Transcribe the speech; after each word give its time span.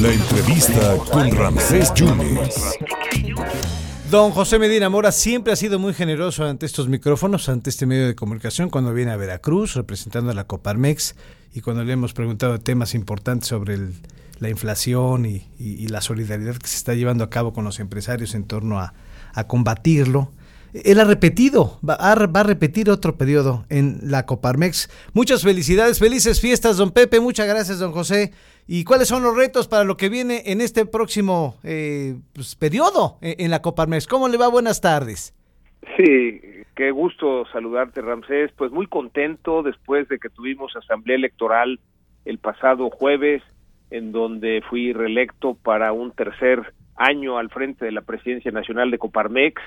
La 0.00 0.12
entrevista 0.14 0.96
con 1.12 1.30
Ramsés 1.30 1.92
Yunes. 1.94 2.78
Don 4.10 4.30
José 4.30 4.58
Medina 4.58 4.88
Mora 4.88 5.12
siempre 5.12 5.52
ha 5.52 5.56
sido 5.56 5.78
muy 5.78 5.92
generoso 5.92 6.46
ante 6.46 6.64
estos 6.64 6.88
micrófonos, 6.88 7.50
ante 7.50 7.68
este 7.68 7.84
medio 7.84 8.06
de 8.06 8.14
comunicación, 8.14 8.70
cuando 8.70 8.94
viene 8.94 9.10
a 9.10 9.16
Veracruz 9.16 9.74
representando 9.74 10.30
a 10.30 10.34
la 10.34 10.44
Coparmex 10.44 11.16
y 11.54 11.60
cuando 11.60 11.84
le 11.84 11.92
hemos 11.92 12.14
preguntado 12.14 12.58
temas 12.60 12.94
importantes 12.94 13.48
sobre 13.48 13.78
la 14.38 14.48
inflación 14.48 15.26
y, 15.26 15.86
la 15.88 16.00
solidaridad 16.00 16.56
que 16.56 16.66
se 16.66 16.76
está 16.76 16.94
llevando 16.94 17.22
a 17.22 17.28
cabo 17.28 17.52
con 17.52 17.64
los 17.64 17.78
empresarios 17.78 18.34
en 18.34 18.44
torno 18.44 18.80
a, 18.80 18.94
combatirlo. 19.48 20.32
Él 20.72 21.00
ha 21.00 21.04
repetido, 21.04 21.78
va 21.86 21.94
a, 21.94 22.14
va 22.26 22.42
repetir 22.42 22.90
otro 22.90 23.16
periodo 23.16 23.64
en 23.68 23.98
la 24.02 24.26
Coparmex. 24.26 24.88
Muchas 25.14 25.42
felicidades, 25.42 25.98
felices 25.98 26.40
fiestas, 26.40 26.76
don 26.76 26.92
Pepe, 26.92 27.20
muchas 27.20 27.48
gracias, 27.48 27.78
don 27.78 27.92
José. 27.92 28.32
¿Y 28.66 28.84
cuáles 28.84 29.08
son 29.08 29.22
los 29.24 29.36
retos 29.36 29.66
para 29.66 29.82
lo 29.82 29.96
que 29.96 30.08
viene 30.08 30.44
en 30.46 30.60
este 30.60 30.86
próximo 30.86 31.56
eh, 31.64 32.14
pues, 32.32 32.54
periodo 32.54 33.18
en, 33.20 33.50
la 33.50 33.62
Coparmex? 33.62 34.06
¿Cómo 34.06 34.28
le 34.28 34.36
va? 34.36 34.48
Buenas 34.48 34.80
tardes. 34.80 35.34
Sí, 35.96 36.40
qué 36.76 36.92
gusto 36.92 37.46
saludarte, 37.52 38.00
Ramsés. 38.00 38.52
Pues 38.56 38.70
muy 38.70 38.86
contento 38.86 39.64
después 39.64 40.08
de 40.08 40.18
que 40.18 40.28
tuvimos 40.28 40.76
asamblea 40.76 41.16
electoral 41.16 41.80
el 42.24 42.38
pasado 42.38 42.90
jueves, 42.90 43.42
en 43.90 44.12
donde 44.12 44.62
fui 44.68 44.92
reelecto 44.92 45.54
para 45.54 45.92
un 45.92 46.12
tercer 46.12 46.72
año 46.94 47.38
al 47.38 47.50
frente 47.50 47.86
de 47.86 47.92
la 47.92 48.02
presidencia 48.02 48.52
nacional 48.52 48.90
de 48.90 48.98
Coparmex, 48.98 49.60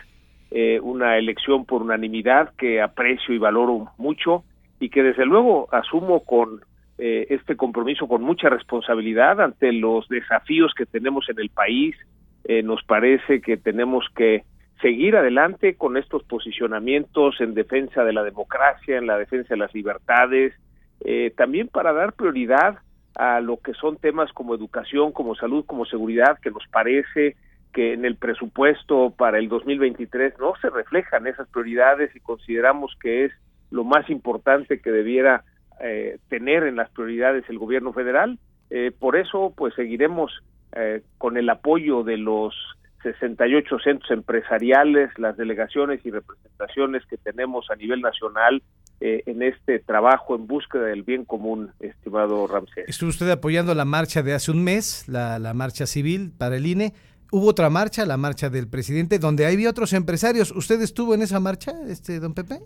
eh, 0.55 0.79
una 0.81 1.17
elección 1.17 1.65
por 1.65 1.81
unanimidad 1.81 2.53
que 2.55 2.81
aprecio 2.81 3.33
y 3.33 3.39
valoro 3.39 3.87
mucho 3.97 4.43
y 4.79 4.89
que 4.89 5.01
desde 5.01 5.25
luego 5.25 5.67
asumo 5.71 6.23
con 6.23 6.61
eh, 6.99 7.25
este 7.31 7.55
compromiso 7.57 8.07
con 8.07 8.21
mucha 8.21 8.49
responsabilidad 8.49 9.41
ante 9.41 9.71
los 9.73 10.07
desafíos 10.09 10.73
que 10.77 10.85
tenemos 10.85 11.27
en 11.27 11.39
el 11.39 11.49
país. 11.49 11.95
Eh, 12.43 12.61
nos 12.61 12.83
parece 12.83 13.41
que 13.41 13.57
tenemos 13.57 14.05
que 14.15 14.43
seguir 14.81 15.15
adelante 15.15 15.75
con 15.75 15.97
estos 15.97 16.23
posicionamientos 16.23 17.41
en 17.41 17.55
defensa 17.55 18.03
de 18.03 18.13
la 18.13 18.21
democracia, 18.21 18.97
en 18.97 19.07
la 19.07 19.17
defensa 19.17 19.55
de 19.55 19.57
las 19.57 19.73
libertades, 19.73 20.53
eh, 20.99 21.33
también 21.35 21.67
para 21.67 21.93
dar 21.93 22.13
prioridad 22.13 22.77
a 23.15 23.39
lo 23.39 23.57
que 23.57 23.73
son 23.73 23.97
temas 23.97 24.31
como 24.33 24.53
educación, 24.53 25.13
como 25.13 25.35
salud, 25.35 25.65
como 25.65 25.85
seguridad, 25.85 26.37
que 26.41 26.51
nos 26.51 26.67
parece 26.71 27.35
que 27.73 27.93
en 27.93 28.05
el 28.05 28.15
presupuesto 28.15 29.09
para 29.17 29.39
el 29.39 29.49
2023 29.49 30.35
no 30.39 30.53
se 30.61 30.69
reflejan 30.69 31.27
esas 31.27 31.47
prioridades 31.49 32.15
y 32.15 32.19
consideramos 32.19 32.95
que 33.01 33.25
es 33.25 33.31
lo 33.71 33.83
más 33.83 34.09
importante 34.09 34.79
que 34.79 34.91
debiera 34.91 35.43
eh, 35.81 36.19
tener 36.29 36.63
en 36.63 36.75
las 36.75 36.89
prioridades 36.91 37.43
el 37.49 37.57
gobierno 37.57 37.91
federal. 37.91 38.37
Eh, 38.69 38.91
por 38.97 39.17
eso, 39.17 39.53
pues 39.57 39.73
seguiremos 39.73 40.31
eh, 40.75 41.01
con 41.17 41.37
el 41.37 41.49
apoyo 41.49 42.03
de 42.03 42.17
los 42.17 42.53
68 43.01 43.79
centros 43.83 44.11
empresariales, 44.11 45.09
las 45.17 45.35
delegaciones 45.35 46.05
y 46.05 46.11
representaciones 46.11 47.05
que 47.07 47.17
tenemos 47.17 47.69
a 47.69 47.75
nivel 47.75 48.01
nacional 48.01 48.61
en 49.05 49.43
este 49.43 49.79
trabajo 49.79 50.33
en 50.33 50.47
búsqueda 50.47 50.83
del 50.85 51.03
bien 51.03 51.25
común, 51.25 51.71
estimado 51.81 52.47
Ramsey. 52.47 52.85
Estuvo 52.87 53.09
usted 53.09 53.29
apoyando 53.29 53.75
la 53.75 53.83
marcha 53.83 54.23
de 54.23 54.33
hace 54.33 54.49
un 54.49 54.63
mes, 54.63 55.09
la 55.09 55.53
marcha 55.53 55.85
civil 55.85 56.31
para 56.37 56.55
el 56.55 56.65
INE. 56.65 56.93
Hubo 57.35 57.47
otra 57.47 57.71
marcha, 57.71 58.05
la 58.05 58.15
marcha 58.15 58.51
del 58.51 58.69
presidente, 58.69 59.17
donde 59.17 59.47
había 59.47 59.67
otros 59.67 59.93
empresarios. 59.93 60.51
¿Usted 60.51 60.79
estuvo 60.83 61.15
en 61.15 61.23
esa 61.23 61.39
marcha, 61.39 61.71
este 61.87 62.19
don 62.19 62.35
Pepe? 62.35 62.59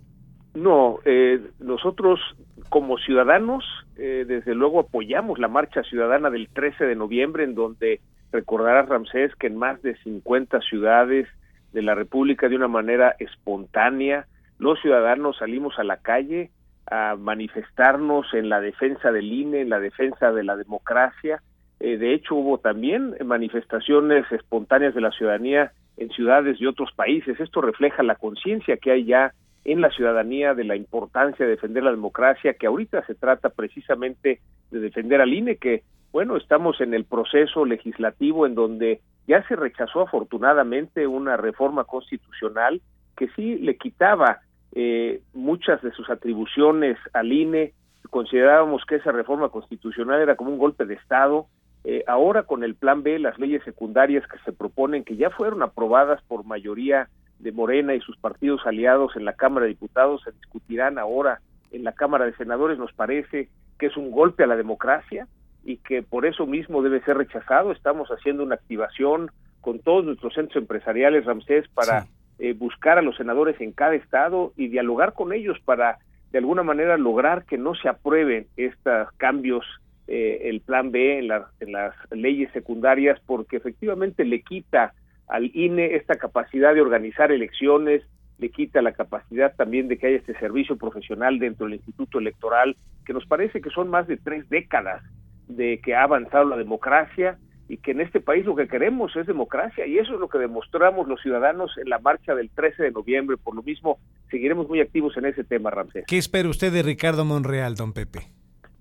No, 0.55 0.99
eh, 1.05 1.39
nosotros 1.59 2.19
como 2.67 2.97
ciudadanos, 2.97 3.63
eh, 3.95 4.25
desde 4.27 4.53
luego 4.55 4.81
apoyamos 4.81 5.39
la 5.39 5.47
marcha 5.47 5.83
ciudadana 5.83 6.29
del 6.29 6.49
13 6.49 6.83
de 6.83 6.97
noviembre, 6.97 7.45
en 7.45 7.55
donde 7.55 8.01
recordarás, 8.33 8.89
Ramsés, 8.89 9.33
que 9.35 9.47
en 9.47 9.55
más 9.55 9.81
de 9.83 9.95
50 10.03 10.59
ciudades 10.59 11.29
de 11.71 11.81
la 11.81 11.95
República, 11.95 12.49
de 12.49 12.57
una 12.57 12.67
manera 12.67 13.15
espontánea, 13.19 14.27
los 14.59 14.81
ciudadanos 14.81 15.37
salimos 15.37 15.79
a 15.79 15.85
la 15.85 16.01
calle 16.01 16.51
a 16.91 17.15
manifestarnos 17.15 18.33
en 18.33 18.49
la 18.49 18.59
defensa 18.59 19.13
del 19.13 19.31
INE, 19.31 19.61
en 19.61 19.69
la 19.69 19.79
defensa 19.79 20.33
de 20.33 20.43
la 20.43 20.57
democracia. 20.57 21.41
Eh, 21.79 21.97
de 21.97 22.13
hecho, 22.13 22.35
hubo 22.35 22.57
también 22.57 23.15
manifestaciones 23.25 24.29
espontáneas 24.31 24.95
de 24.95 25.01
la 25.01 25.11
ciudadanía 25.11 25.71
en 25.97 26.09
ciudades 26.09 26.59
de 26.59 26.67
otros 26.67 26.91
países. 26.95 27.39
Esto 27.39 27.61
refleja 27.61 28.03
la 28.03 28.15
conciencia 28.15 28.77
que 28.77 28.91
hay 28.91 29.05
ya 29.05 29.33
en 29.65 29.81
la 29.81 29.89
ciudadanía 29.91 30.53
de 30.53 30.63
la 30.63 30.75
importancia 30.75 31.45
de 31.45 31.51
defender 31.51 31.83
la 31.83 31.91
democracia, 31.91 32.53
que 32.53 32.67
ahorita 32.67 33.05
se 33.05 33.15
trata 33.15 33.49
precisamente 33.49 34.39
de 34.71 34.79
defender 34.79 35.21
al 35.21 35.33
INE, 35.33 35.57
que 35.57 35.83
bueno, 36.11 36.37
estamos 36.37 36.79
en 36.79 36.93
el 36.93 37.03
proceso 37.03 37.65
legislativo 37.65 38.45
en 38.45 38.55
donde 38.55 39.01
ya 39.27 39.45
se 39.47 39.55
rechazó 39.55 40.01
afortunadamente 40.01 41.05
una 41.05 41.35
reforma 41.35 41.83
constitucional 41.83 42.81
que 43.17 43.27
sí 43.35 43.57
le 43.57 43.75
quitaba 43.77 44.39
eh, 44.73 45.21
muchas 45.33 45.81
de 45.81 45.91
sus 45.91 46.09
atribuciones 46.09 46.97
al 47.13 47.33
INE, 47.33 47.73
considerábamos 48.09 48.85
que 48.85 48.95
esa 48.95 49.11
reforma 49.11 49.49
constitucional 49.49 50.21
era 50.21 50.35
como 50.35 50.51
un 50.51 50.57
golpe 50.57 50.85
de 50.85 50.93
Estado, 50.93 51.47
eh, 51.83 52.03
ahora 52.07 52.43
con 52.43 52.63
el 52.63 52.75
plan 52.75 53.03
B, 53.03 53.19
las 53.19 53.37
leyes 53.39 53.63
secundarias 53.63 54.27
que 54.27 54.39
se 54.39 54.51
proponen, 54.51 55.03
que 55.03 55.15
ya 55.15 55.29
fueron 55.29 55.63
aprobadas 55.63 56.21
por 56.23 56.45
mayoría 56.45 57.09
de 57.39 57.51
Morena 57.51 57.93
y 57.93 58.01
sus 58.01 58.17
partidos 58.17 58.61
aliados 58.65 59.15
en 59.15 59.25
la 59.25 59.33
Cámara 59.33 59.65
de 59.65 59.73
Diputados 59.73 60.21
se 60.23 60.31
discutirán 60.31 60.97
ahora 60.97 61.39
en 61.71 61.83
la 61.83 61.91
Cámara 61.91 62.25
de 62.25 62.35
Senadores, 62.35 62.77
nos 62.77 62.93
parece 62.93 63.49
que 63.77 63.87
es 63.87 63.97
un 63.97 64.11
golpe 64.11 64.43
a 64.43 64.47
la 64.47 64.55
democracia 64.55 65.27
y 65.63 65.77
que 65.77 66.01
por 66.01 66.25
eso 66.25 66.45
mismo 66.45 66.81
debe 66.81 67.01
ser 67.01 67.17
rechazado. 67.17 67.71
Estamos 67.71 68.09
haciendo 68.09 68.43
una 68.43 68.55
activación 68.55 69.29
con 69.61 69.79
todos 69.79 70.05
nuestros 70.05 70.33
centros 70.33 70.61
empresariales, 70.61 71.25
Ramsés, 71.25 71.67
para 71.69 72.07
eh, 72.39 72.53
buscar 72.53 72.97
a 72.97 73.01
los 73.01 73.17
senadores 73.17 73.59
en 73.59 73.73
cada 73.73 73.95
estado 73.95 74.53
y 74.55 74.69
dialogar 74.69 75.13
con 75.13 75.33
ellos 75.33 75.57
para 75.65 75.97
de 76.31 76.37
alguna 76.37 76.63
manera 76.63 76.97
lograr 76.97 77.45
que 77.45 77.57
no 77.57 77.75
se 77.75 77.89
aprueben 77.89 78.47
estos 78.57 79.11
cambios, 79.17 79.65
eh, 80.07 80.49
el 80.49 80.61
plan 80.61 80.91
B 80.91 81.19
en, 81.19 81.31
en 81.59 81.71
las 81.71 81.93
leyes 82.11 82.51
secundarias, 82.53 83.19
porque 83.25 83.57
efectivamente 83.57 84.23
le 84.25 84.41
quita 84.41 84.93
al 85.27 85.51
INE 85.53 85.95
esta 85.95 86.15
capacidad 86.15 86.73
de 86.73 86.81
organizar 86.81 87.31
elecciones, 87.31 88.03
le 88.37 88.49
quita 88.49 88.81
la 88.81 88.93
capacidad 88.93 89.55
también 89.55 89.87
de 89.87 89.97
que 89.97 90.07
haya 90.07 90.17
este 90.17 90.37
servicio 90.39 90.77
profesional 90.77 91.39
dentro 91.39 91.65
del 91.65 91.75
Instituto 91.75 92.19
Electoral, 92.19 92.77
que 93.05 93.13
nos 93.13 93.25
parece 93.25 93.61
que 93.61 93.69
son 93.69 93.89
más 93.89 94.07
de 94.07 94.17
tres 94.17 94.47
décadas 94.49 95.03
de 95.47 95.79
que 95.83 95.95
ha 95.95 96.03
avanzado 96.03 96.45
la 96.45 96.57
democracia 96.57 97.37
y 97.69 97.77
que 97.77 97.91
en 97.91 98.01
este 98.01 98.21
país 98.21 98.45
lo 98.45 98.55
que 98.55 98.67
queremos 98.67 99.15
es 99.15 99.27
democracia 99.27 99.85
y 99.85 99.97
eso 99.97 100.13
es 100.13 100.19
lo 100.19 100.29
que 100.29 100.37
demostramos 100.37 101.07
los 101.07 101.21
ciudadanos 101.21 101.71
en 101.77 101.89
la 101.89 101.99
marcha 101.99 102.33
del 102.33 102.49
13 102.49 102.83
de 102.83 102.91
noviembre. 102.91 103.37
Por 103.37 103.55
lo 103.55 103.63
mismo, 103.63 103.99
seguiremos 104.29 104.69
muy 104.69 104.79
activos 104.79 105.17
en 105.17 105.25
ese 105.25 105.43
tema, 105.43 105.69
Ramsés. 105.69 106.05
¿Qué 106.07 106.17
espera 106.17 106.47
usted 106.47 106.71
de 106.71 106.83
Ricardo 106.83 107.25
Monreal, 107.25 107.75
don 107.75 107.93
Pepe? 107.93 108.36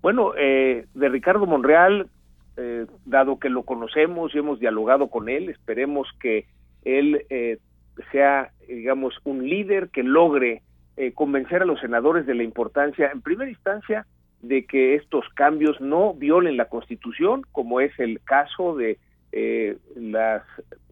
Bueno, 0.07 0.35
eh, 0.39 0.87
de 0.95 1.09
Ricardo 1.09 1.47
Monreal 1.47 2.09
eh, 2.57 2.87
dado 3.07 3.41
que 3.41 3.49
lo 3.49 3.65
conocemos 3.65 4.33
y 4.33 4.39
hemos 4.39 4.61
dialogado 4.61 5.09
con 5.09 5.29
él, 5.29 5.49
esperemos 5.49 6.07
que 6.21 6.47
él 6.85 7.27
eh, 7.29 7.59
sea, 8.13 8.53
digamos, 8.69 9.19
un 9.25 9.49
líder 9.49 9.89
que 9.89 10.05
logre 10.05 10.63
eh, 10.97 11.11
convencer 11.11 11.63
a 11.63 11.65
los 11.65 11.81
senadores 11.81 12.25
de 12.25 12.37
la 12.37 12.45
importancia, 12.45 13.11
en 13.13 13.21
primera 13.21 13.51
instancia, 13.51 14.07
de 14.43 14.65
que 14.65 14.95
estos 14.95 15.25
cambios 15.35 15.81
no 15.81 16.15
violen 16.15 16.57
la 16.57 16.69
Constitución, 16.69 17.43
como 17.51 17.81
es 17.81 17.91
el 17.99 18.21
caso 18.23 18.77
de 18.77 19.01
las, 19.97 20.45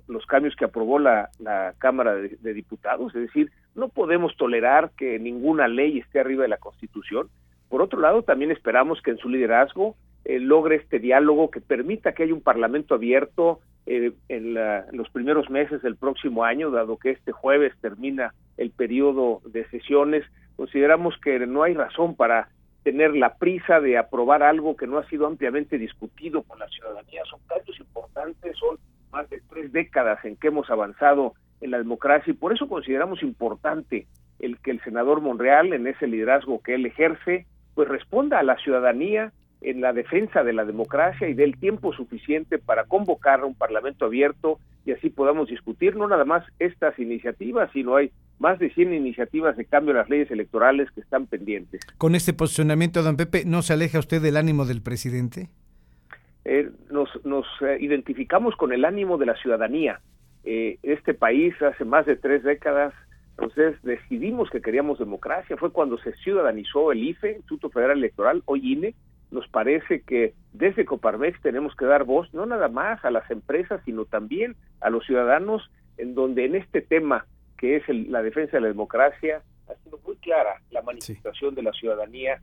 los 0.08 0.26
cambios 0.26 0.56
que 0.56 0.64
aprobó 0.64 0.98
la, 0.98 1.30
Cámara 1.78 2.16
de, 2.16 2.36
de 2.40 2.52
Diputados, 2.52 3.14
es 3.14 3.22
decir, 3.22 3.52
no 3.76 3.90
podemos 3.90 4.36
tolerar 4.36 4.90
que 4.96 5.20
ninguna 5.20 5.68
ley 5.68 6.00
esté 6.00 6.18
arriba 6.18 6.42
de 6.42 6.48
la 6.48 6.56
Constitución. 6.56 7.28
Por 7.68 7.82
otro 7.82 8.00
lado, 8.00 8.22
también 8.22 8.50
esperamos 8.50 9.00
que 9.02 9.10
en 9.10 9.18
su 9.18 9.28
liderazgo 9.28 9.96
eh, 10.24 10.40
logre 10.40 10.76
este 10.76 10.98
diálogo 10.98 11.50
que 11.50 11.60
permita 11.60 12.12
que 12.12 12.22
haya 12.22 12.34
un 12.34 12.40
parlamento 12.40 12.94
abierto 12.94 13.60
eh, 13.86 14.12
en, 14.28 14.54
los 14.92 15.10
primeros 15.10 15.50
meses 15.50 15.82
del 15.82 15.96
próximo 15.96 16.44
año, 16.44 16.70
dado 16.70 16.96
que 16.96 17.10
este 17.10 17.32
jueves 17.32 17.74
termina 17.80 18.32
el 18.56 18.70
periodo 18.70 19.42
de 19.44 19.66
sesiones, 19.68 20.24
consideramos 20.56 21.14
que 21.22 21.38
no 21.46 21.62
hay 21.62 21.74
razón 21.74 22.14
para 22.14 22.48
tener 22.82 23.14
la 23.14 23.34
prisa 23.34 23.80
de 23.80 23.98
aprobar 23.98 24.42
algo 24.42 24.76
que 24.76 24.86
no 24.86 24.98
ha 24.98 25.08
sido 25.08 25.26
ampliamente 25.26 25.78
discutido 25.78 26.42
con 26.42 26.58
la 26.58 26.68
ciudadanía. 26.68 27.22
Son 27.28 27.40
cambios 27.46 27.78
importantes, 27.80 28.56
son 28.56 28.78
más 29.10 29.28
de 29.30 29.42
tres 29.50 29.72
décadas 29.72 30.24
en 30.24 30.36
que 30.36 30.48
hemos 30.48 30.70
avanzado 30.70 31.34
en 31.60 31.70
la 31.70 31.78
democracia 31.78 32.30
y 32.30 32.36
por 32.36 32.52
eso 32.52 32.68
consideramos 32.68 33.22
importante 33.22 34.06
el 34.38 34.58
que 34.58 34.70
el 34.70 34.82
senador 34.82 35.20
Monreal, 35.20 35.72
en 35.72 35.86
ese 35.86 36.06
liderazgo 36.06 36.62
que 36.62 36.74
él 36.74 36.86
ejerce, 36.86 37.46
pues 37.74 37.88
responda 37.88 38.38
a 38.38 38.42
la 38.42 38.56
ciudadanía 38.56 39.32
en 39.60 39.80
la 39.80 39.92
defensa 39.92 40.44
de 40.44 40.52
la 40.52 40.64
democracia 40.64 41.28
y 41.28 41.34
del 41.34 41.58
tiempo 41.58 41.92
suficiente 41.92 42.58
para 42.58 42.84
convocar 42.84 43.40
a 43.40 43.46
un 43.46 43.54
parlamento 43.54 44.04
abierto 44.04 44.58
y 44.84 44.92
así 44.92 45.08
podamos 45.08 45.48
discutir 45.48 45.96
no 45.96 46.06
nada 46.06 46.24
más 46.24 46.44
estas 46.58 46.98
iniciativas, 46.98 47.70
sino 47.72 47.96
hay 47.96 48.10
más 48.38 48.58
de 48.58 48.70
100 48.70 48.92
iniciativas 48.92 49.56
de 49.56 49.64
cambio 49.64 49.94
a 49.94 49.98
las 49.98 50.10
leyes 50.10 50.30
electorales 50.30 50.90
que 50.90 51.00
están 51.00 51.26
pendientes. 51.26 51.80
Con 51.96 52.14
este 52.14 52.34
posicionamiento, 52.34 53.02
don 53.02 53.16
Pepe, 53.16 53.44
¿no 53.46 53.62
se 53.62 53.72
aleja 53.72 53.98
usted 53.98 54.20
del 54.20 54.36
ánimo 54.36 54.66
del 54.66 54.82
presidente? 54.82 55.48
eh, 56.44 56.70
nos, 56.90 57.08
nos 57.24 57.46
eh, 57.62 57.78
identificamos 57.80 58.54
con 58.56 58.72
el 58.72 58.84
ánimo 58.84 59.18
de 59.18 59.26
la 59.26 59.36
ciudadanía. 59.36 60.00
Eh, 60.44 60.78
este 60.82 61.14
país 61.14 61.54
hace 61.62 61.84
más 61.84 62.06
de 62.06 62.16
tres 62.16 62.42
décadas, 62.42 62.92
entonces 63.36 63.80
decidimos 63.82 64.48
que 64.50 64.60
queríamos 64.60 64.98
democracia. 64.98 65.56
Fue 65.56 65.72
cuando 65.72 65.98
se 65.98 66.14
ciudadanizó 66.14 66.92
el 66.92 67.02
IFE, 67.02 67.32
Instituto 67.32 67.70
Federal 67.70 67.98
Electoral, 67.98 68.42
hoy 68.46 68.72
INE. 68.72 68.94
Nos 69.30 69.48
parece 69.48 70.02
que 70.02 70.34
desde 70.52 70.84
Coparmex 70.84 71.40
tenemos 71.42 71.74
que 71.74 71.84
dar 71.84 72.04
voz 72.04 72.32
no 72.32 72.46
nada 72.46 72.68
más 72.68 73.04
a 73.04 73.10
las 73.10 73.28
empresas, 73.30 73.80
sino 73.84 74.04
también 74.04 74.54
a 74.80 74.90
los 74.90 75.04
ciudadanos, 75.04 75.68
en 75.96 76.14
donde 76.14 76.44
en 76.44 76.54
este 76.54 76.80
tema 76.80 77.26
que 77.58 77.76
es 77.76 77.88
la 77.88 78.22
defensa 78.22 78.56
de 78.56 78.60
la 78.62 78.68
democracia, 78.68 79.42
ha 79.68 79.74
sido 79.82 79.98
muy 80.04 80.16
clara 80.16 80.60
la 80.70 80.82
manifestación 80.82 81.54
de 81.54 81.62
la 81.62 81.72
ciudadanía 81.72 82.40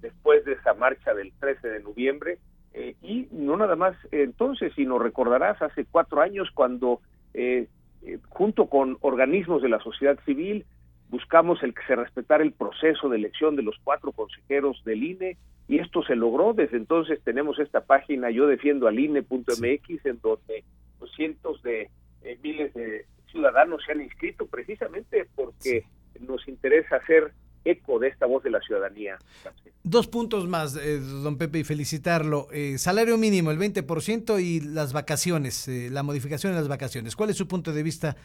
después 0.00 0.44
de 0.44 0.54
esa 0.54 0.74
marcha 0.74 1.14
del 1.14 1.32
13 1.38 1.68
de 1.68 1.80
noviembre, 1.80 2.38
eh, 2.72 2.96
y 3.02 3.28
no 3.30 3.56
nada 3.56 3.76
más 3.76 3.96
entonces, 4.10 4.72
sino 4.74 4.98
recordarás 4.98 5.60
hace 5.62 5.84
cuatro 5.84 6.20
años 6.20 6.48
cuando 6.52 7.00
eh, 7.32 7.68
eh, 8.04 8.18
junto 8.28 8.66
con 8.66 8.98
organismos 9.00 9.62
de 9.62 9.68
la 9.68 9.80
sociedad 9.80 10.18
civil 10.24 10.64
buscamos 11.08 11.62
el 11.62 11.74
que 11.74 11.84
se 11.86 11.96
respetara 11.96 12.42
el 12.42 12.52
proceso 12.52 13.08
de 13.08 13.16
elección 13.16 13.56
de 13.56 13.62
los 13.62 13.76
cuatro 13.84 14.12
consejeros 14.12 14.82
del 14.84 15.04
INE 15.04 15.36
y 15.68 15.78
esto 15.78 16.02
se 16.02 16.16
logró. 16.16 16.52
Desde 16.52 16.76
entonces 16.76 17.20
tenemos 17.22 17.58
esta 17.58 17.82
página 17.82 18.30
yo 18.30 18.46
defiendo 18.46 18.88
al 18.88 18.98
INE.mx 18.98 20.06
en 20.06 20.20
donde 20.20 20.64
cientos 21.14 21.62
de 21.62 21.90
miles 22.42 22.72
de 22.74 23.06
ciudadanos 23.30 23.82
se 23.84 23.92
han 23.92 24.00
inscrito 24.00 24.46
precisamente 24.46 25.26
porque 25.34 25.84
nos 26.20 26.46
interesa 26.48 26.96
hacer 26.96 27.32
eco 27.64 27.98
de 27.98 28.08
esta 28.08 28.26
voz 28.26 28.42
de 28.42 28.50
la 28.50 28.60
ciudadanía. 28.60 29.18
Dos 29.82 30.06
puntos 30.06 30.48
más, 30.48 30.76
eh, 30.76 30.98
don 30.98 31.38
Pepe, 31.38 31.60
y 31.60 31.64
felicitarlo. 31.64 32.48
Eh, 32.52 32.78
salario 32.78 33.18
mínimo, 33.18 33.50
el 33.50 33.58
20% 33.58 34.38
y 34.40 34.60
las 34.60 34.92
vacaciones, 34.92 35.68
eh, 35.68 35.88
la 35.90 36.02
modificación 36.02 36.52
de 36.52 36.58
las 36.58 36.68
vacaciones. 36.68 37.16
¿Cuál 37.16 37.30
es 37.30 37.36
su 37.36 37.48
punto 37.48 37.72
de 37.72 37.82
vista 37.82 38.16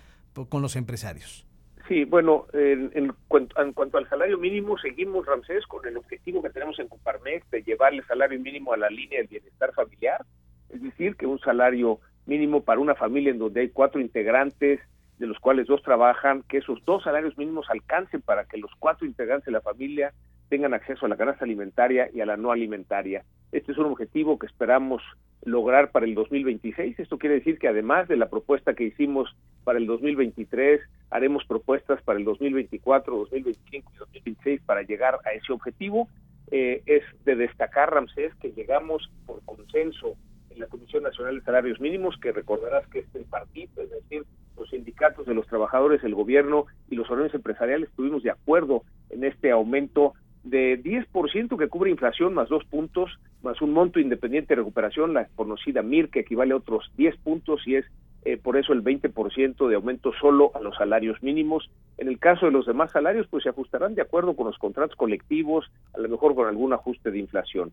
con 0.50 0.62
los 0.62 0.76
empresarios? 0.76 1.46
Sí, 1.90 2.06
bueno, 2.06 2.46
en, 2.54 2.92
en, 2.94 3.14
cuanto, 3.28 3.98
al 3.98 4.08
salario 4.08 4.38
mínimo, 4.38 4.78
seguimos, 4.78 5.26
Ramsés, 5.26 5.66
con 5.66 5.88
el 5.88 5.98
objetivo 5.98 6.44
que 6.44 6.52
tenemos 6.52 6.78
en 6.78 6.88
Coparmex 6.88 7.50
de 7.50 7.64
llevarle 7.64 8.04
salario 8.04 8.40
mínimo 8.40 8.74
a 8.74 8.78
la 8.78 8.90
línea 8.90 9.18
del 9.18 9.28
bienestar 9.28 9.74
familiar, 9.74 10.24
es 10.70 10.84
decir, 10.84 11.16
que 11.16 11.26
un 11.26 11.40
salario 11.40 12.00
mínimo 12.28 12.62
para 12.62 12.80
una 12.80 12.94
familia 12.94 13.32
en 13.32 13.40
donde 13.40 13.62
hay 13.62 13.70
cuatro 13.70 14.00
integrantes, 14.00 14.80
de 15.20 15.28
los 15.28 15.38
cuales 15.40 15.68
dos 15.68 15.84
trabajan, 15.84 16.44
que 16.44 16.58
esos 16.58 16.84
dos 16.86 17.04
salarios 17.04 17.38
mínimos 17.38 17.70
alcancen 17.70 18.22
para 18.22 18.46
que 18.46 18.58
los 18.58 18.72
cuatro 18.80 19.06
integrantes 19.06 19.46
de 19.46 19.52
la 19.52 19.62
familia 19.62 20.14
tengan 20.48 20.74
acceso 20.74 21.06
a 21.06 21.10
la 21.10 21.18
canasta 21.18 21.46
alimentaria 21.46 22.10
y 22.14 22.22
a 22.22 22.26
la 22.26 22.38
no 22.38 22.52
alimentaria. 22.52 23.24
Este 23.52 23.72
es 23.72 23.78
un 23.78 23.86
objetivo 23.86 24.40
que 24.40 24.48
esperamos 24.48 25.04
lograr 25.44 25.92
para 25.92 26.06
el 26.06 26.16
2026. 26.16 27.00
Esto 27.00 27.18
quiere 27.18 27.36
decir 27.36 27.60
que 27.60 27.68
además 27.68 28.08
de 28.08 28.18
la 28.18 28.30
propuesta 28.30 28.74
que 28.74 28.86
hicimos 28.86 29.36
para 29.64 29.78
el 29.78 29.88
2023, 29.88 30.82
haremos 31.12 31.46
propuestas 31.46 32.02
para 32.02 32.20
el 32.20 32.26
2024, 32.26 33.16
2025 33.18 33.92
y 33.94 33.98
2026 33.98 34.62
para 34.62 34.82
llegar 34.84 35.20
a 35.26 35.32
ese 35.32 35.52
objetivo. 35.54 36.08
Eh, 36.52 36.82
es 36.86 37.04
de 37.26 37.36
destacar, 37.36 37.94
Ramsés, 37.94 38.34
que 38.36 38.52
llegamos 38.52 39.12
por 39.26 39.44
consenso 39.46 40.16
en 40.50 40.60
la 40.60 40.68
Comisión 40.68 41.04
Nacional 41.04 41.40
de 41.40 41.46
Salarios 41.46 41.80
Mínimos, 41.80 42.18
que 42.20 42.32
recordarás 42.32 42.88
que 42.88 43.00
es 43.00 43.16
el 43.16 43.26
partido, 43.26 43.84
es 43.84 43.92
decir, 43.92 44.24
los 44.60 44.70
sindicatos 44.70 45.26
de 45.26 45.34
los 45.34 45.48
trabajadores, 45.48 46.04
el 46.04 46.16
gobierno 46.16 46.66
y 46.90 46.96
los 46.96 47.10
organismos 47.10 47.36
empresariales 47.36 47.90
estuvimos 47.90 48.24
de 48.24 48.32
acuerdo 48.32 48.84
en 49.10 49.24
este 49.24 49.52
aumento 49.52 50.14
de 50.44 50.82
10% 50.82 51.58
que 51.58 51.68
cubre 51.68 51.92
inflación 51.92 52.34
más 52.34 52.50
dos 52.50 52.64
puntos, 52.66 53.20
más 53.42 53.62
un 53.62 53.74
monto 53.74 54.00
independiente 54.00 54.50
de 54.50 54.62
recuperación, 54.62 55.14
la 55.14 55.28
conocida 55.36 55.82
MIR, 55.82 56.10
que 56.10 56.22
equivale 56.22 56.54
a 56.54 56.58
otros 56.58 56.92
10 56.98 57.18
puntos 57.18 57.68
y 57.68 57.76
es 57.76 57.86
eh, 58.26 58.38
por 58.38 58.58
eso 58.58 58.74
el 58.74 58.84
20% 58.84 59.68
de 59.68 59.76
aumento 59.76 60.12
solo 60.20 60.52
a 60.54 60.60
los 60.60 60.76
salarios 60.76 61.22
mínimos. 61.24 61.70
En 61.98 62.10
el 62.10 62.20
caso 62.20 62.48
de 62.48 62.52
los 62.52 62.66
demás 62.66 62.92
salarios, 62.92 63.28
pues 63.30 63.44
se 63.44 63.50
ajustarán 63.50 63.96
de 63.96 64.02
acuerdo 64.02 64.36
con 64.36 64.48
los 64.48 64.58
contratos 64.58 64.96
colectivos, 64.96 65.72
a 65.94 66.00
lo 66.00 66.10
mejor 66.10 66.36
con 66.36 66.48
algún 66.48 66.74
ajuste 66.74 67.12
de 67.12 67.20
inflación. 67.20 67.72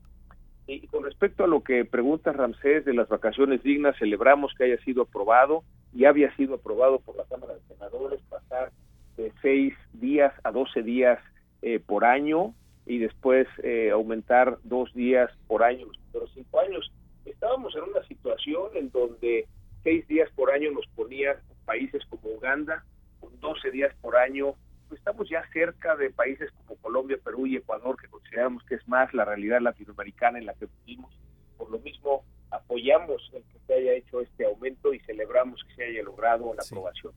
Y 0.69 0.87
con 0.89 1.05
respecto 1.05 1.45
a 1.45 1.49
lo 1.49 1.63
que 1.63 1.85
pregunta 1.85 2.33
Ramsés 2.33 2.85
de 2.85 2.95
las 2.95 3.09
vacaciones 3.09 3.63
dignas, 3.63 3.97
celebramos 3.99 4.53
que 4.57 4.65
haya 4.65 4.79
sido 4.79 5.03
aprobado, 5.03 5.63
ya 5.93 6.11
había 6.11 6.35
sido 6.37 6.55
aprobado 6.57 7.01
por 7.01 7.17
la 7.17 7.25
Cámara 7.25 7.55
de 7.55 7.61
Senadores 7.69 8.21
pasar 8.29 8.73
de 9.17 9.33
seis 9.43 9.75
días 9.95 10.33
a 10.45 10.51
doce 10.51 10.83
días 10.83 11.19
eh, 11.63 11.81
por 11.81 12.05
año 12.05 12.55
y 12.85 12.99
después 12.99 13.49
eh, 13.63 13.91
aumentar 13.91 14.59
dos 14.63 14.93
días 14.95 15.31
por 15.47 15.63
año 15.63 15.87
los 15.87 15.99
primeros 15.99 16.31
cinco 16.35 16.61
años. 16.61 16.93
Estábamos 17.25 17.75
en 17.75 17.83
una 17.85 18.03
situación 18.07 18.71
en 18.75 18.91
donde 18.91 19.47
seis 19.83 20.07
días 20.07 20.31
por 20.37 20.51
año 20.51 20.71
nos 20.73 20.87
ponían 20.95 21.37
países 21.65 22.05
como 22.07 22.35
Uganda, 22.35 22.85
con 23.21 23.39
doce 23.41 23.71
días 23.71 23.95
por 24.01 24.17
año 24.17 24.55
pues 24.89 25.01
estamos 25.01 25.29
ya 25.29 25.43
cerca 25.53 25.97
de 25.97 26.11
países 26.11 26.51
como 26.53 26.81
Colombia, 26.81 27.19
Perú 27.23 27.47
y 27.47 27.57
Ecuador, 27.57 27.97
que 28.01 28.09
consideramos 28.09 28.63
que 28.65 28.77
es 28.77 28.89
más 28.89 29.13
la 29.15 29.25
realidad 29.25 29.61
latinoamericana 29.61 30.39
en 30.39 30.47
la 30.47 30.55
que 30.55 30.69
vivimos. 30.85 31.13
Por 31.57 31.71
lo 31.71 31.79
mismo, 31.79 32.25
apoyamos 32.51 33.31
el 33.35 33.43
que 33.43 33.59
se 33.67 33.75
haya 33.75 33.93
hecho 33.93 34.21
este 34.21 34.45
aumento 34.45 34.95
y 34.95 35.01
celebramos 35.01 35.63
que 35.65 35.75
se 35.75 35.85
haya 35.85 36.03
logrado 36.03 36.55
la 36.55 36.63
aprobación. 36.63 37.13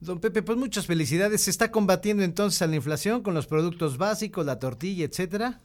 Don 0.00 0.20
Pepe, 0.20 0.42
pues 0.42 0.58
muchas 0.58 0.86
felicidades. 0.86 1.42
¿Se 1.42 1.50
está 1.50 1.70
combatiendo 1.70 2.22
entonces 2.22 2.60
a 2.62 2.66
la 2.66 2.76
inflación 2.76 3.22
con 3.22 3.34
los 3.34 3.46
productos 3.46 3.98
básicos, 3.98 4.44
la 4.44 4.58
tortilla, 4.58 5.04
etcétera? 5.04 5.60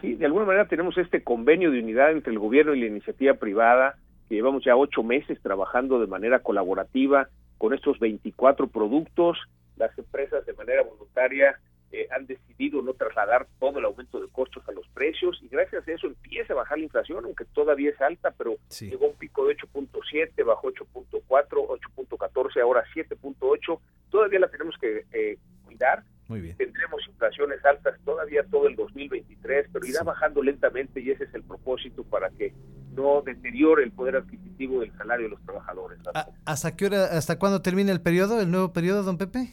Sí, 0.00 0.14
de 0.14 0.26
alguna 0.26 0.44
manera 0.44 0.68
tenemos 0.68 0.98
este 0.98 1.22
convenio 1.22 1.70
de 1.70 1.80
unidad 1.80 2.12
entre 2.12 2.32
el 2.32 2.38
gobierno 2.38 2.74
y 2.74 2.80
la 2.80 2.86
iniciativa 2.86 3.34
privada, 3.34 3.96
que 4.28 4.34
llevamos 4.34 4.64
ya 4.64 4.76
ocho 4.76 5.02
meses 5.02 5.40
trabajando 5.42 5.98
de 5.98 6.06
manera 6.06 6.40
colaborativa 6.40 7.28
con 7.58 7.72
estos 7.72 7.98
24 7.98 8.68
productos 8.68 9.38
las 9.76 9.96
empresas 9.98 10.44
de 10.46 10.52
manera 10.54 10.82
voluntaria 10.82 11.58
eh, 11.92 12.06
han 12.14 12.26
decidido 12.26 12.43
no 12.58 12.94
trasladar 12.94 13.46
todo 13.58 13.78
el 13.78 13.84
aumento 13.84 14.20
de 14.20 14.28
costos 14.28 14.66
a 14.68 14.72
los 14.72 14.86
precios 14.88 15.38
y 15.42 15.48
gracias 15.48 15.86
a 15.86 15.92
eso 15.92 16.06
empieza 16.06 16.52
a 16.52 16.56
bajar 16.56 16.78
la 16.78 16.84
inflación, 16.84 17.24
aunque 17.24 17.44
todavía 17.46 17.90
es 17.90 18.00
alta, 18.00 18.32
pero 18.36 18.56
llegó 18.80 19.08
un 19.08 19.16
pico 19.16 19.46
de 19.46 19.56
8.7, 19.56 20.44
bajó 20.44 20.68
8.4, 20.68 21.22
8.14, 21.26 22.62
ahora 22.62 22.84
7.8. 22.94 23.80
Todavía 24.10 24.40
la 24.40 24.48
tenemos 24.48 24.76
que 24.78 25.04
eh, 25.12 25.38
cuidar. 25.64 26.04
Muy 26.28 26.40
bien. 26.40 26.56
Tendremos 26.56 27.06
inflaciones 27.06 27.62
altas 27.64 27.98
todavía 28.04 28.42
todo 28.50 28.66
el 28.66 28.76
2023, 28.76 29.68
pero 29.72 29.86
irá 29.86 30.02
bajando 30.02 30.42
lentamente 30.42 31.00
y 31.00 31.10
ese 31.10 31.24
es 31.24 31.34
el 31.34 31.42
propósito 31.42 32.02
para 32.04 32.30
que 32.30 32.54
no 32.94 33.20
deteriore 33.20 33.84
el 33.84 33.92
poder 33.92 34.16
adquisitivo 34.16 34.80
del 34.80 34.96
salario 34.96 35.24
de 35.24 35.30
los 35.30 35.42
trabajadores. 35.42 35.98
¿Hasta 36.46 36.76
qué 36.76 36.86
hora, 36.86 37.04
hasta 37.06 37.38
cuándo 37.38 37.60
termina 37.60 37.92
el 37.92 38.00
periodo, 38.00 38.40
el 38.40 38.50
nuevo 38.50 38.72
periodo, 38.72 39.02
don 39.02 39.18
Pepe? 39.18 39.52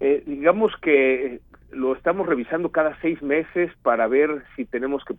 Eh, 0.00 0.22
digamos 0.26 0.72
que 0.82 1.41
lo 1.92 1.98
estamos 1.98 2.26
revisando 2.26 2.70
cada 2.70 2.98
seis 3.02 3.20
meses 3.22 3.70
para 3.82 4.06
ver 4.06 4.42
si 4.56 4.64
tenemos 4.64 5.04
que 5.04 5.14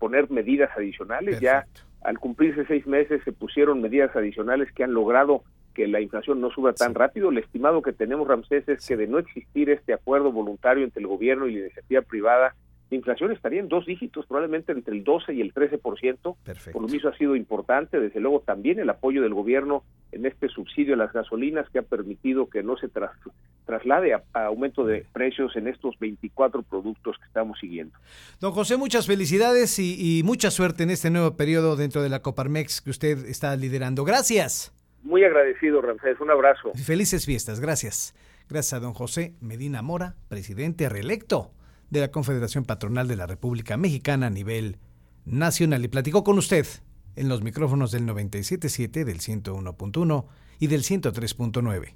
poner 0.00 0.30
medidas 0.30 0.68
adicionales. 0.76 1.38
Ya 1.38 1.66
al 2.02 2.18
cumplirse 2.18 2.66
seis 2.66 2.88
meses 2.88 3.22
se 3.24 3.30
pusieron 3.30 3.80
medidas 3.80 4.14
adicionales 4.16 4.72
que 4.72 4.82
han 4.82 4.94
logrado 4.94 5.44
que 5.74 5.86
la 5.86 6.00
inflación 6.00 6.40
no 6.40 6.50
suba 6.50 6.72
tan 6.72 6.96
rápido. 6.96 7.30
El 7.30 7.38
estimado 7.38 7.82
que 7.82 7.92
tenemos, 7.92 8.26
Ramsés, 8.26 8.68
es 8.68 8.84
que 8.84 8.96
de 8.96 9.06
no 9.06 9.20
existir 9.20 9.70
este 9.70 9.92
acuerdo 9.92 10.32
voluntario 10.32 10.82
entre 10.82 11.02
el 11.02 11.06
gobierno 11.06 11.46
y 11.46 11.52
la 11.52 11.60
iniciativa 11.60 12.02
privada, 12.02 12.56
la 12.90 12.96
inflación 12.96 13.30
estaría 13.30 13.60
en 13.60 13.68
dos 13.68 13.86
dígitos, 13.86 14.26
probablemente 14.26 14.72
entre 14.72 14.96
el 14.96 15.04
12 15.04 15.34
y 15.34 15.40
el 15.40 15.54
13%. 15.54 15.80
Perfecto. 16.42 16.72
Por 16.72 16.82
lo 16.82 16.88
mismo 16.88 17.10
ha 17.10 17.16
sido 17.16 17.36
importante, 17.36 18.00
desde 18.00 18.18
luego, 18.18 18.40
también 18.40 18.80
el 18.80 18.90
apoyo 18.90 19.22
del 19.22 19.34
gobierno 19.34 19.84
en 20.12 20.26
este 20.26 20.48
subsidio 20.48 20.94
a 20.94 20.96
las 20.96 21.12
gasolinas 21.12 21.68
que 21.70 21.78
ha 21.78 21.82
permitido 21.82 22.48
que 22.48 22.62
no 22.62 22.76
se 22.76 22.88
traslade 23.66 24.14
a, 24.14 24.22
aumento 24.32 24.84
de 24.84 25.04
precios 25.12 25.54
en 25.56 25.68
estos 25.68 25.98
24 25.98 26.62
productos 26.62 27.16
que 27.18 27.26
estamos 27.26 27.58
siguiendo. 27.58 27.96
Don 28.40 28.52
José, 28.52 28.76
muchas 28.76 29.06
felicidades 29.06 29.78
y, 29.78 30.18
y 30.18 30.22
mucha 30.22 30.50
suerte 30.50 30.82
en 30.82 30.90
este 30.90 31.10
nuevo 31.10 31.36
periodo 31.36 31.76
dentro 31.76 32.02
de 32.02 32.08
la 32.08 32.22
Coparmex 32.22 32.80
que 32.80 32.90
usted 32.90 33.26
está 33.26 33.54
liderando. 33.56 34.04
Gracias. 34.04 34.72
Muy 35.02 35.24
agradecido, 35.24 35.80
Ramsés. 35.80 36.20
Un 36.20 36.30
abrazo. 36.30 36.72
Felices 36.74 37.24
fiestas. 37.24 37.60
Gracias. 37.60 38.14
Gracias 38.48 38.72
a 38.72 38.80
don 38.80 38.94
José 38.94 39.34
Medina 39.40 39.82
Mora, 39.82 40.16
presidente 40.28 40.88
reelecto 40.88 41.52
de 41.90 42.00
la 42.00 42.10
Confederación 42.10 42.64
Patronal 42.64 43.08
de 43.08 43.16
la 43.16 43.26
República 43.26 43.76
Mexicana 43.76 44.26
a 44.26 44.30
nivel 44.30 44.78
nacional. 45.24 45.84
Y 45.84 45.88
platicó 45.88 46.24
con 46.24 46.38
usted 46.38 46.66
en 47.16 47.28
los 47.28 47.42
micrófonos 47.42 47.90
del 47.90 48.06
97.7, 48.06 49.04
del 49.04 49.20
101.1 49.20 50.26
y 50.58 50.66
del 50.66 50.82
103.9. 50.82 51.94